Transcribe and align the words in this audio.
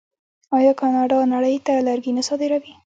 آیا 0.57 0.73
کاناډا 0.79 1.17
نړۍ 1.33 1.55
ته 1.65 1.73
لرګي 1.87 2.11
نه 2.17 2.23
صادروي؟ 2.27 2.73